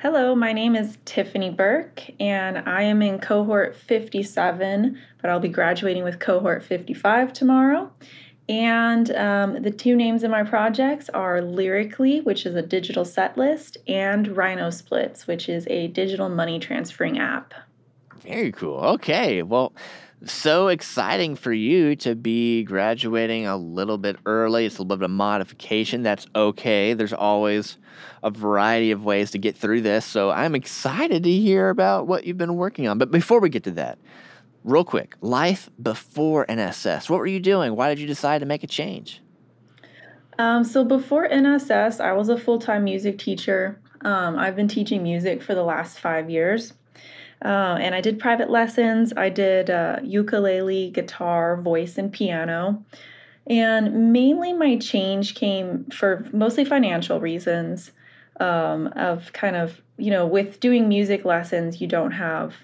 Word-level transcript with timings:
Hello, 0.00 0.32
my 0.36 0.52
name 0.52 0.76
is 0.76 0.96
Tiffani 0.98 1.56
Burk, 1.56 2.04
and 2.20 2.56
I 2.56 2.82
am 2.82 3.02
in 3.02 3.18
cohort 3.18 3.74
57, 3.74 4.96
but 5.20 5.28
I'll 5.28 5.40
be 5.40 5.48
graduating 5.48 6.04
with 6.04 6.20
cohort 6.20 6.62
55 6.62 7.32
tomorrow. 7.32 7.90
And 8.48 9.10
um, 9.16 9.60
the 9.60 9.72
two 9.72 9.96
names 9.96 10.22
of 10.22 10.30
my 10.30 10.44
projects 10.44 11.08
are 11.08 11.42
Lyrically, 11.42 12.20
which 12.20 12.46
is 12.46 12.54
a 12.54 12.62
digital 12.62 13.04
set 13.04 13.36
list, 13.36 13.76
and 13.88 14.36
Rhino 14.36 14.70
Splits, 14.70 15.26
which 15.26 15.48
is 15.48 15.66
a 15.66 15.88
digital 15.88 16.28
money 16.28 16.60
transferring 16.60 17.18
app. 17.18 17.52
Very 18.22 18.52
cool. 18.52 18.78
Okay. 18.78 19.42
Well, 19.42 19.72
so 20.24 20.68
exciting 20.68 21.36
for 21.36 21.52
you 21.52 21.94
to 21.96 22.14
be 22.14 22.64
graduating 22.64 23.46
a 23.46 23.56
little 23.56 23.98
bit 23.98 24.16
early. 24.26 24.66
It's 24.66 24.78
a 24.78 24.82
little 24.82 24.96
bit 24.96 25.04
of 25.04 25.10
modification. 25.10 26.02
That's 26.02 26.26
okay. 26.34 26.94
There's 26.94 27.12
always 27.12 27.78
a 28.22 28.30
variety 28.30 28.90
of 28.90 29.04
ways 29.04 29.30
to 29.32 29.38
get 29.38 29.56
through 29.56 29.82
this. 29.82 30.04
So 30.04 30.30
I'm 30.30 30.54
excited 30.54 31.22
to 31.22 31.30
hear 31.30 31.68
about 31.68 32.06
what 32.06 32.24
you've 32.24 32.38
been 32.38 32.56
working 32.56 32.88
on. 32.88 32.98
But 32.98 33.10
before 33.10 33.40
we 33.40 33.48
get 33.48 33.64
to 33.64 33.70
that, 33.72 33.98
real 34.64 34.84
quick 34.84 35.16
life 35.20 35.70
before 35.80 36.46
NSS. 36.46 37.08
What 37.08 37.18
were 37.18 37.26
you 37.26 37.40
doing? 37.40 37.76
Why 37.76 37.88
did 37.88 38.00
you 38.00 38.06
decide 38.06 38.40
to 38.40 38.46
make 38.46 38.64
a 38.64 38.66
change? 38.66 39.22
Um, 40.38 40.62
so 40.64 40.84
before 40.84 41.28
NSS, 41.28 42.00
I 42.00 42.12
was 42.12 42.28
a 42.28 42.38
full 42.38 42.58
time 42.58 42.84
music 42.84 43.18
teacher. 43.18 43.80
Um, 44.02 44.38
I've 44.38 44.54
been 44.54 44.68
teaching 44.68 45.02
music 45.02 45.42
for 45.42 45.54
the 45.54 45.64
last 45.64 45.98
five 45.98 46.30
years. 46.30 46.74
Uh, 47.44 47.78
and 47.80 47.94
I 47.94 48.00
did 48.00 48.18
private 48.18 48.50
lessons. 48.50 49.12
I 49.16 49.28
did 49.28 49.70
uh, 49.70 50.00
ukulele, 50.02 50.90
guitar, 50.90 51.60
voice, 51.60 51.98
and 51.98 52.12
piano. 52.12 52.84
And 53.46 54.12
mainly 54.12 54.52
my 54.52 54.76
change 54.76 55.34
came 55.34 55.86
for 55.86 56.26
mostly 56.32 56.64
financial 56.64 57.20
reasons 57.20 57.92
um, 58.40 58.88
of 58.88 59.32
kind 59.32 59.56
of, 59.56 59.80
you 59.96 60.10
know, 60.10 60.26
with 60.26 60.60
doing 60.60 60.88
music 60.88 61.24
lessons, 61.24 61.80
you 61.80 61.86
don't 61.86 62.10
have 62.12 62.54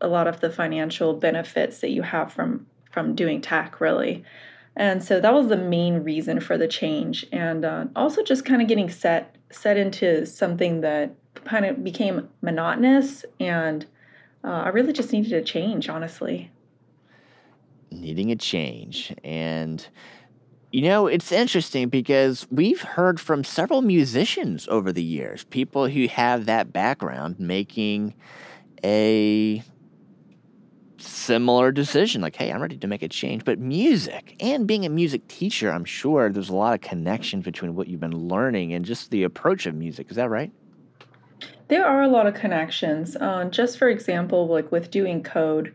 a 0.00 0.08
lot 0.08 0.26
of 0.26 0.40
the 0.40 0.50
financial 0.50 1.14
benefits 1.14 1.80
that 1.80 1.90
you 1.90 2.02
have 2.02 2.32
from 2.32 2.66
from 2.90 3.14
doing 3.14 3.40
tech 3.40 3.80
really. 3.80 4.22
And 4.76 5.02
so 5.02 5.20
that 5.20 5.32
was 5.32 5.48
the 5.48 5.56
main 5.56 6.02
reason 6.02 6.40
for 6.40 6.58
the 6.58 6.68
change. 6.68 7.26
And 7.32 7.64
uh, 7.64 7.86
also 7.94 8.22
just 8.22 8.44
kind 8.44 8.60
of 8.60 8.68
getting 8.68 8.90
set 8.90 9.36
set 9.50 9.76
into 9.76 10.26
something 10.26 10.80
that 10.80 11.14
kind 11.44 11.64
of 11.64 11.84
became 11.84 12.28
monotonous 12.40 13.24
and 13.38 13.86
uh, 14.44 14.48
I 14.48 14.68
really 14.68 14.92
just 14.92 15.12
needed 15.12 15.32
a 15.32 15.42
change, 15.42 15.88
honestly. 15.88 16.50
Needing 17.90 18.32
a 18.32 18.36
change. 18.36 19.14
And, 19.22 19.86
you 20.72 20.82
know, 20.82 21.06
it's 21.06 21.30
interesting 21.30 21.88
because 21.88 22.46
we've 22.50 22.82
heard 22.82 23.20
from 23.20 23.44
several 23.44 23.82
musicians 23.82 24.66
over 24.68 24.92
the 24.92 25.02
years, 25.02 25.44
people 25.44 25.88
who 25.88 26.08
have 26.08 26.46
that 26.46 26.72
background 26.72 27.38
making 27.38 28.14
a 28.84 29.62
similar 30.98 31.72
decision 31.72 32.22
like 32.22 32.36
hey 32.36 32.52
i'm 32.52 32.62
ready 32.62 32.76
to 32.76 32.86
make 32.86 33.02
a 33.02 33.08
change 33.08 33.44
but 33.44 33.58
music 33.58 34.36
and 34.38 34.68
being 34.68 34.86
a 34.86 34.88
music 34.88 35.26
teacher 35.26 35.70
i'm 35.72 35.84
sure 35.84 36.30
there's 36.30 36.48
a 36.48 36.54
lot 36.54 36.74
of 36.74 36.80
connection 36.80 37.40
between 37.40 37.74
what 37.74 37.88
you've 37.88 38.00
been 38.00 38.28
learning 38.28 38.72
and 38.72 38.84
just 38.84 39.10
the 39.10 39.24
approach 39.24 39.66
of 39.66 39.74
music 39.74 40.08
is 40.10 40.16
that 40.16 40.30
right 40.30 40.52
there 41.72 41.86
are 41.86 42.02
a 42.02 42.08
lot 42.08 42.26
of 42.26 42.34
connections. 42.34 43.16
Uh, 43.16 43.46
just 43.46 43.78
for 43.78 43.88
example, 43.88 44.46
like 44.46 44.70
with 44.70 44.90
doing 44.90 45.22
code, 45.22 45.74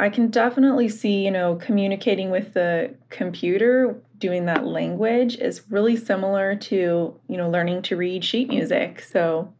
I 0.00 0.08
can 0.08 0.28
definitely 0.28 0.88
see, 0.88 1.22
you 1.22 1.30
know, 1.30 1.56
communicating 1.56 2.30
with 2.30 2.54
the 2.54 2.94
computer, 3.10 3.94
doing 4.18 4.46
that 4.46 4.64
language 4.64 5.36
is 5.36 5.60
really 5.68 5.96
similar 5.96 6.56
to, 6.56 7.14
you 7.28 7.36
know, 7.36 7.50
learning 7.50 7.82
to 7.82 7.96
read 7.96 8.24
sheet 8.24 8.48
music. 8.48 9.02
So 9.02 9.52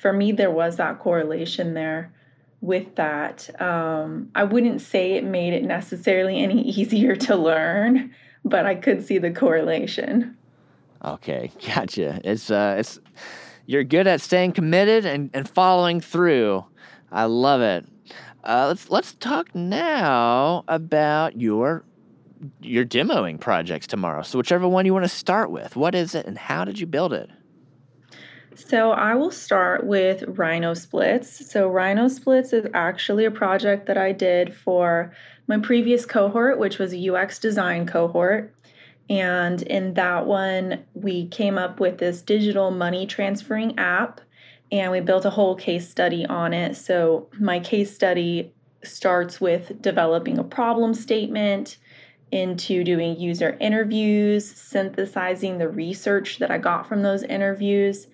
for 0.00 0.12
me, 0.12 0.30
there 0.30 0.52
was 0.52 0.76
that 0.76 1.00
correlation 1.00 1.74
there 1.74 2.12
with 2.60 2.94
that. 2.94 3.50
Um, 3.60 4.30
I 4.36 4.44
wouldn't 4.44 4.82
say 4.82 5.14
it 5.14 5.24
made 5.24 5.52
it 5.52 5.64
necessarily 5.64 6.38
any 6.44 6.62
easier 6.62 7.16
to 7.16 7.34
learn, 7.34 8.14
but 8.44 8.66
I 8.66 8.76
could 8.76 9.04
see 9.04 9.18
the 9.18 9.32
correlation. 9.32 10.36
Okay, 11.04 11.50
gotcha. 11.66 12.20
It's 12.22 12.52
uh, 12.52 12.76
it's 12.78 13.00
you're 13.66 13.84
good 13.84 14.06
at 14.06 14.20
staying 14.20 14.52
committed 14.52 15.06
and, 15.06 15.30
and 15.32 15.48
following 15.48 16.00
through. 16.00 16.64
I 17.10 17.24
love 17.24 17.60
it. 17.60 17.86
Uh, 18.42 18.66
let's 18.68 18.90
let's 18.90 19.14
talk 19.14 19.54
now 19.54 20.64
about 20.68 21.40
your 21.40 21.84
your 22.60 22.84
demoing 22.84 23.40
projects 23.40 23.86
tomorrow. 23.86 24.22
So 24.22 24.36
whichever 24.36 24.68
one 24.68 24.84
you 24.84 24.92
want 24.92 25.04
to 25.04 25.08
start 25.08 25.50
with, 25.50 25.76
what 25.76 25.94
is 25.94 26.14
it 26.14 26.26
and 26.26 26.36
how 26.36 26.64
did 26.64 26.78
you 26.78 26.86
build 26.86 27.12
it? 27.14 27.30
So 28.54 28.92
I 28.92 29.14
will 29.14 29.30
start 29.30 29.86
with 29.86 30.22
Rhino 30.38 30.74
Splits. 30.74 31.50
So 31.50 31.68
Rhino 31.68 32.08
Splits 32.08 32.52
is 32.52 32.66
actually 32.74 33.24
a 33.24 33.30
project 33.30 33.86
that 33.86 33.98
I 33.98 34.12
did 34.12 34.54
for 34.54 35.12
my 35.48 35.58
previous 35.58 36.06
cohort, 36.06 36.58
which 36.58 36.78
was 36.78 36.94
a 36.94 37.10
UX 37.10 37.38
design 37.38 37.86
cohort. 37.86 38.54
And 39.10 39.60
in 39.62 39.94
that 39.94 40.26
one, 40.26 40.84
we 40.94 41.28
came 41.28 41.58
up 41.58 41.78
with 41.78 41.98
this 41.98 42.22
digital 42.22 42.70
money 42.70 43.06
transferring 43.06 43.78
app 43.78 44.20
and 44.72 44.90
we 44.90 45.00
built 45.00 45.24
a 45.24 45.30
whole 45.30 45.54
case 45.54 45.88
study 45.88 46.24
on 46.26 46.52
it. 46.52 46.76
So, 46.76 47.28
my 47.38 47.60
case 47.60 47.94
study 47.94 48.52
starts 48.82 49.40
with 49.40 49.80
developing 49.80 50.38
a 50.38 50.44
problem 50.44 50.94
statement, 50.94 51.78
into 52.32 52.82
doing 52.82 53.20
user 53.20 53.56
interviews, 53.60 54.50
synthesizing 54.50 55.58
the 55.58 55.68
research 55.68 56.38
that 56.38 56.50
I 56.50 56.58
got 56.58 56.88
from 56.88 57.02
those 57.02 57.22
interviews, 57.22 58.08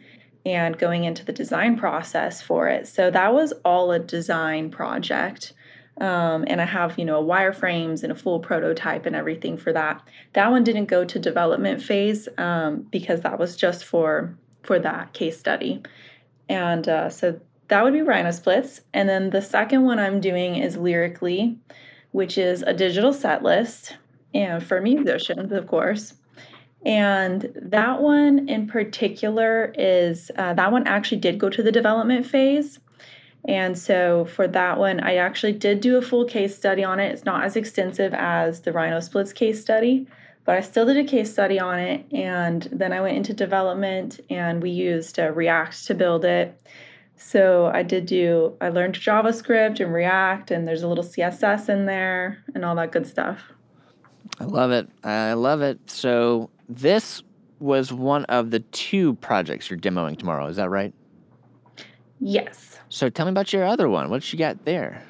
and 0.44 0.76
going 0.76 1.04
into 1.04 1.24
the 1.24 1.32
design 1.32 1.78
process 1.78 2.42
for 2.42 2.68
it. 2.68 2.88
So, 2.88 3.10
that 3.10 3.32
was 3.32 3.52
all 3.64 3.92
a 3.92 3.98
design 3.98 4.70
project. 4.70 5.54
Um, 6.00 6.44
and 6.46 6.60
I 6.60 6.64
have, 6.64 6.98
you 6.98 7.04
know, 7.04 7.22
wireframes 7.22 8.02
and 8.02 8.10
a 8.10 8.14
full 8.14 8.40
prototype 8.40 9.04
and 9.04 9.14
everything 9.14 9.58
for 9.58 9.72
that. 9.72 10.02
That 10.32 10.50
one 10.50 10.64
didn't 10.64 10.86
go 10.86 11.04
to 11.04 11.18
development 11.18 11.82
phase 11.82 12.26
um, 12.38 12.86
because 12.90 13.20
that 13.20 13.38
was 13.38 13.56
just 13.56 13.84
for 13.84 14.34
for 14.62 14.78
that 14.78 15.12
case 15.12 15.38
study. 15.38 15.82
And 16.48 16.88
uh, 16.88 17.10
so 17.10 17.40
that 17.68 17.84
would 17.84 17.92
be 17.92 18.02
Rhino 18.02 18.30
Splits. 18.30 18.80
And 18.92 19.08
then 19.08 19.30
the 19.30 19.42
second 19.42 19.84
one 19.84 19.98
I'm 19.98 20.20
doing 20.20 20.56
is 20.56 20.76
Lyrically, 20.76 21.58
which 22.12 22.36
is 22.36 22.62
a 22.62 22.74
digital 22.74 23.12
set 23.12 23.42
list 23.42 23.96
and 24.34 24.62
for 24.62 24.80
musicians, 24.80 25.52
of 25.52 25.66
course. 25.66 26.14
And 26.84 27.52
that 27.56 28.00
one 28.00 28.48
in 28.48 28.66
particular 28.66 29.72
is 29.76 30.30
uh, 30.36 30.54
that 30.54 30.72
one 30.72 30.86
actually 30.86 31.18
did 31.18 31.38
go 31.38 31.50
to 31.50 31.62
the 31.62 31.72
development 31.72 32.26
phase. 32.26 32.78
And 33.46 33.78
so 33.78 34.26
for 34.26 34.46
that 34.48 34.78
one, 34.78 35.00
I 35.00 35.16
actually 35.16 35.52
did 35.52 35.80
do 35.80 35.96
a 35.96 36.02
full 36.02 36.24
case 36.24 36.56
study 36.56 36.84
on 36.84 37.00
it. 37.00 37.12
It's 37.12 37.24
not 37.24 37.44
as 37.44 37.56
extensive 37.56 38.12
as 38.14 38.60
the 38.60 38.72
Rhino 38.72 39.00
Splits 39.00 39.32
case 39.32 39.60
study, 39.60 40.06
but 40.44 40.56
I 40.56 40.60
still 40.60 40.86
did 40.86 40.98
a 40.98 41.04
case 41.04 41.32
study 41.32 41.58
on 41.58 41.78
it. 41.78 42.04
And 42.12 42.68
then 42.70 42.92
I 42.92 43.00
went 43.00 43.16
into 43.16 43.32
development 43.32 44.20
and 44.28 44.62
we 44.62 44.70
used 44.70 45.18
uh, 45.18 45.32
React 45.32 45.86
to 45.86 45.94
build 45.94 46.24
it. 46.24 46.60
So 47.16 47.70
I 47.72 47.82
did 47.82 48.06
do, 48.06 48.56
I 48.60 48.70
learned 48.70 48.94
JavaScript 48.94 49.78
and 49.78 49.92
React, 49.92 50.52
and 50.52 50.66
there's 50.66 50.82
a 50.82 50.88
little 50.88 51.04
CSS 51.04 51.68
in 51.68 51.84
there 51.84 52.42
and 52.54 52.64
all 52.64 52.74
that 52.76 52.92
good 52.92 53.06
stuff. 53.06 53.42
I 54.38 54.44
love 54.44 54.70
it. 54.70 54.88
I 55.04 55.34
love 55.34 55.60
it. 55.60 55.78
So 55.90 56.48
this 56.66 57.22
was 57.58 57.92
one 57.92 58.24
of 58.24 58.50
the 58.50 58.60
two 58.60 59.14
projects 59.16 59.68
you're 59.68 59.78
demoing 59.78 60.18
tomorrow. 60.18 60.46
Is 60.46 60.56
that 60.56 60.70
right? 60.70 60.94
Yes. 62.20 62.78
So 62.90 63.08
tell 63.08 63.26
me 63.26 63.30
about 63.30 63.52
your 63.52 63.64
other 63.64 63.88
one. 63.88 64.10
What 64.10 64.32
you 64.32 64.38
got 64.38 64.64
there? 64.64 65.02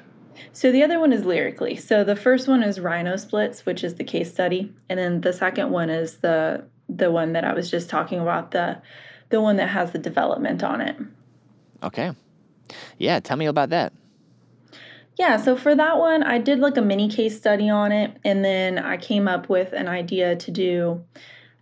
So 0.53 0.71
the 0.71 0.83
other 0.83 0.99
one 0.99 1.13
is 1.13 1.25
lyrically. 1.25 1.75
So 1.75 2.03
the 2.03 2.15
first 2.15 2.47
one 2.47 2.63
is 2.63 2.79
Rhino 2.79 3.15
Splits, 3.15 3.65
which 3.65 3.83
is 3.83 3.95
the 3.95 4.03
case 4.03 4.31
study, 4.31 4.73
and 4.89 4.97
then 4.97 5.21
the 5.21 5.33
second 5.33 5.71
one 5.71 5.89
is 5.89 6.17
the 6.17 6.65
the 6.89 7.11
one 7.11 7.33
that 7.33 7.45
I 7.45 7.53
was 7.53 7.69
just 7.69 7.89
talking 7.89 8.19
about 8.19 8.51
the 8.51 8.81
the 9.29 9.41
one 9.41 9.57
that 9.57 9.69
has 9.69 9.91
the 9.91 9.99
development 9.99 10.63
on 10.63 10.81
it. 10.81 10.97
Okay. 11.83 12.11
Yeah, 12.97 13.19
tell 13.19 13.37
me 13.37 13.45
about 13.45 13.69
that. 13.69 13.93
Yeah, 15.17 15.37
so 15.37 15.55
for 15.55 15.75
that 15.75 15.97
one, 15.97 16.23
I 16.23 16.37
did 16.37 16.59
like 16.59 16.77
a 16.77 16.81
mini 16.81 17.09
case 17.09 17.37
study 17.37 17.69
on 17.69 17.91
it, 17.91 18.17
and 18.23 18.43
then 18.43 18.79
I 18.79 18.97
came 18.97 19.27
up 19.27 19.49
with 19.49 19.73
an 19.73 19.87
idea 19.87 20.35
to 20.35 20.51
do 20.51 21.03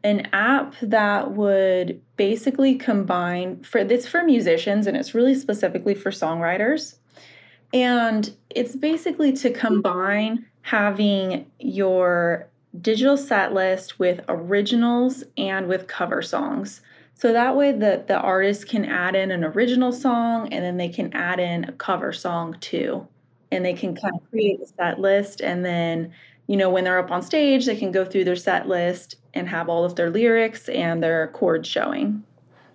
an 0.03 0.27
app 0.31 0.75
that 0.81 1.31
would 1.31 2.01
basically 2.15 2.75
combine 2.75 3.61
for 3.63 3.83
this 3.83 4.07
for 4.07 4.23
musicians 4.23 4.87
and 4.87 4.95
it's 4.95 5.13
really 5.13 5.35
specifically 5.35 5.93
for 5.93 6.09
songwriters. 6.09 6.95
And 7.73 8.33
it's 8.49 8.75
basically 8.75 9.33
to 9.33 9.51
combine 9.51 10.45
having 10.61 11.45
your 11.59 12.47
digital 12.81 13.17
set 13.17 13.53
list 13.53 13.99
with 13.99 14.21
originals 14.29 15.23
and 15.37 15.67
with 15.67 15.87
cover 15.87 16.21
songs. 16.21 16.81
So 17.15 17.33
that 17.33 17.57
way 17.57 17.73
the 17.73 18.03
the 18.07 18.17
artist 18.17 18.69
can 18.69 18.85
add 18.85 19.15
in 19.15 19.31
an 19.31 19.43
original 19.43 19.91
song 19.91 20.53
and 20.53 20.63
then 20.63 20.77
they 20.77 20.89
can 20.89 21.13
add 21.13 21.39
in 21.39 21.65
a 21.65 21.73
cover 21.73 22.13
song 22.13 22.55
too. 22.61 23.05
And 23.51 23.65
they 23.65 23.73
can 23.73 23.95
kind 23.95 24.15
of 24.15 24.29
create 24.29 24.61
a 24.61 24.65
set 24.65 24.99
list 24.99 25.41
and 25.41 25.65
then 25.65 26.13
you 26.49 26.57
know, 26.57 26.67
when 26.67 26.83
they're 26.83 26.97
up 26.97 27.11
on 27.11 27.21
stage, 27.21 27.67
they 27.67 27.75
can 27.75 27.91
go 27.91 28.03
through 28.03 28.23
their 28.23 28.35
set 28.35 28.67
list 28.67 29.17
and 29.35 29.47
have 29.47 29.69
all 29.69 29.85
of 29.85 29.95
their 29.95 30.09
lyrics 30.09 30.67
and 30.67 31.03
their 31.03 31.27
chords 31.27 31.69
showing. 31.69 32.23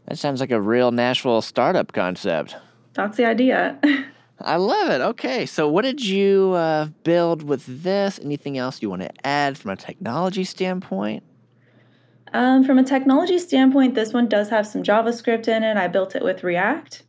That 0.07 0.17
sounds 0.17 0.39
like 0.39 0.53
a 0.53 0.61
real 0.61 0.93
Nashville 0.93 1.43
startup 1.43 1.93
concept. 1.93 2.55
that's 2.93 3.17
the 3.17 3.25
idea. 3.25 3.77
I 4.41 4.57
love 4.57 4.91
it. 4.91 5.01
Okay, 5.01 5.45
so 5.45 5.69
what 5.69 5.83
did 5.83 6.05
you 6.05 6.53
uh, 6.53 6.87
build 7.03 7.43
with 7.43 7.83
this? 7.83 8.21
Anything 8.21 8.59
else 8.59 8.81
you 8.81 8.91
want 8.91 9.03
to 9.03 9.27
add 9.27 9.59
from 9.59 9.73
a 9.73 9.77
technology 9.77 10.45
standpoint? 10.45 11.25
Um, 12.33 12.63
from 12.63 12.79
a 12.79 12.85
technology 12.85 13.41
standpoint, 13.41 13.97
this 13.97 14.13
one 14.13 14.29
does 14.29 14.51
have 14.51 14.69
some 14.69 14.85
JavaScript 14.85 15.49
in 15.49 15.65
it. 15.65 15.77
I 15.77 15.89
built 15.89 16.15
it 16.15 16.23
with 16.23 16.45
React, 16.45 17.03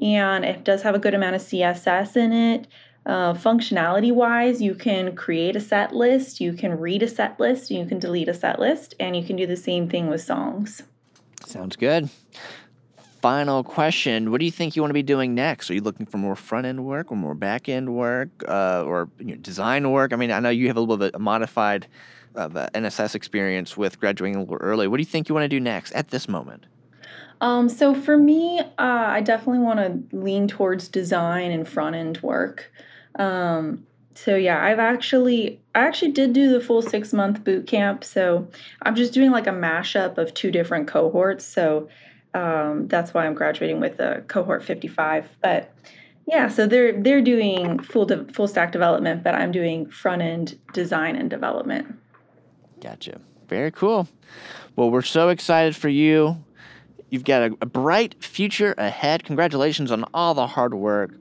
and 0.00 0.46
it 0.46 0.64
does 0.64 0.80
have 0.80 0.94
a 0.94 0.98
good 0.98 1.12
amount 1.12 1.36
of 1.36 1.42
CSS 1.42 2.16
in 2.16 2.32
it. 2.32 2.66
Uh, 3.08 3.32
functionality 3.32 4.12
wise, 4.12 4.60
you 4.60 4.74
can 4.74 5.16
create 5.16 5.56
a 5.56 5.60
set 5.60 5.94
list, 5.94 6.42
you 6.42 6.52
can 6.52 6.78
read 6.78 7.02
a 7.02 7.08
set 7.08 7.40
list, 7.40 7.70
you 7.70 7.86
can 7.86 7.98
delete 7.98 8.28
a 8.28 8.34
set 8.34 8.60
list, 8.60 8.94
and 9.00 9.16
you 9.16 9.24
can 9.24 9.34
do 9.34 9.46
the 9.46 9.56
same 9.56 9.88
thing 9.88 10.08
with 10.08 10.20
songs. 10.20 10.82
Sounds 11.46 11.74
good. 11.74 12.10
Final 13.22 13.64
question: 13.64 14.30
What 14.30 14.40
do 14.40 14.44
you 14.44 14.50
think 14.50 14.76
you 14.76 14.82
want 14.82 14.90
to 14.90 14.94
be 14.94 15.02
doing 15.02 15.34
next? 15.34 15.70
Are 15.70 15.74
you 15.74 15.80
looking 15.80 16.04
for 16.04 16.18
more 16.18 16.36
front 16.36 16.66
end 16.66 16.84
work, 16.84 17.10
or 17.10 17.16
more 17.16 17.34
back 17.34 17.66
end 17.66 17.94
work, 17.94 18.28
uh, 18.46 18.84
or 18.84 19.08
you 19.18 19.34
know, 19.34 19.36
design 19.36 19.90
work? 19.90 20.12
I 20.12 20.16
mean, 20.16 20.30
I 20.30 20.38
know 20.40 20.50
you 20.50 20.66
have 20.66 20.76
a 20.76 20.80
little 20.80 20.98
bit 20.98 21.14
of 21.14 21.20
a 21.20 21.24
modified 21.24 21.86
of 22.34 22.58
uh, 22.58 22.68
NSS 22.74 23.14
experience 23.14 23.74
with 23.74 23.98
graduating 23.98 24.36
a 24.36 24.40
little 24.40 24.56
early. 24.56 24.86
What 24.86 24.98
do 24.98 25.00
you 25.00 25.06
think 25.06 25.30
you 25.30 25.34
want 25.34 25.44
to 25.44 25.48
do 25.48 25.60
next 25.60 25.92
at 25.92 26.10
this 26.10 26.28
moment? 26.28 26.66
Um, 27.40 27.70
so 27.70 27.94
for 27.94 28.18
me, 28.18 28.60
uh, 28.60 28.66
I 28.78 29.22
definitely 29.22 29.60
want 29.60 29.78
to 29.78 30.16
lean 30.16 30.46
towards 30.46 30.88
design 30.88 31.52
and 31.52 31.66
front 31.66 31.96
end 31.96 32.18
work. 32.18 32.70
Um, 33.16 33.86
so 34.14 34.34
yeah, 34.34 34.64
I've 34.64 34.80
actually 34.80 35.60
I 35.74 35.80
actually 35.80 36.10
did 36.10 36.32
do 36.32 36.52
the 36.52 36.60
full 36.60 36.82
six 36.82 37.12
month 37.12 37.44
boot 37.44 37.66
camp. 37.66 38.02
So 38.02 38.48
I'm 38.82 38.96
just 38.96 39.12
doing 39.12 39.30
like 39.30 39.46
a 39.46 39.52
mashup 39.52 40.18
of 40.18 40.34
two 40.34 40.50
different 40.50 40.88
cohorts. 40.88 41.44
So 41.44 41.88
um, 42.34 42.88
that's 42.88 43.14
why 43.14 43.26
I'm 43.26 43.34
graduating 43.34 43.80
with 43.80 44.00
a 44.00 44.24
cohort 44.26 44.64
55. 44.64 45.28
But 45.40 45.72
yeah, 46.26 46.48
so 46.48 46.66
they're 46.66 47.00
they're 47.00 47.22
doing 47.22 47.78
full 47.78 48.06
de- 48.06 48.24
full 48.32 48.48
stack 48.48 48.72
development, 48.72 49.22
but 49.22 49.34
I'm 49.34 49.52
doing 49.52 49.88
front 49.88 50.20
end 50.20 50.58
design 50.74 51.16
and 51.16 51.30
development. 51.30 51.94
Gotcha. 52.80 53.20
Very 53.48 53.70
cool. 53.70 54.08
Well, 54.76 54.90
we're 54.90 55.02
so 55.02 55.30
excited 55.30 55.74
for 55.74 55.88
you. 55.88 56.36
You've 57.10 57.24
got 57.24 57.42
a, 57.42 57.56
a 57.62 57.66
bright 57.66 58.22
future 58.22 58.74
ahead. 58.76 59.24
Congratulations 59.24 59.90
on 59.90 60.04
all 60.12 60.34
the 60.34 60.46
hard 60.46 60.74
work. 60.74 61.12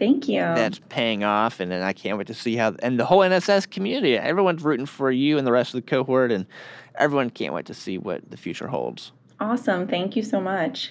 Thank 0.00 0.28
you. 0.28 0.40
That's 0.40 0.80
paying 0.88 1.24
off, 1.24 1.60
and 1.60 1.70
then 1.70 1.82
I 1.82 1.92
can't 1.92 2.16
wait 2.16 2.26
to 2.28 2.34
see 2.34 2.56
how 2.56 2.74
and 2.78 2.98
the 2.98 3.04
whole 3.04 3.18
NSS 3.18 3.68
community. 3.70 4.16
Everyone's 4.16 4.64
rooting 4.64 4.86
for 4.86 5.10
you 5.10 5.36
and 5.36 5.46
the 5.46 5.52
rest 5.52 5.74
of 5.74 5.84
the 5.84 5.86
cohort, 5.86 6.32
and 6.32 6.46
everyone 6.94 7.28
can't 7.28 7.52
wait 7.52 7.66
to 7.66 7.74
see 7.74 7.98
what 7.98 8.30
the 8.30 8.38
future 8.38 8.66
holds. 8.66 9.12
Awesome. 9.40 9.86
Thank 9.86 10.16
you 10.16 10.22
so 10.22 10.40
much. 10.40 10.90